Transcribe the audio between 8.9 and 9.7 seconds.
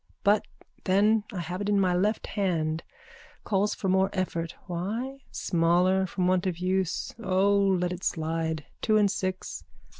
and six.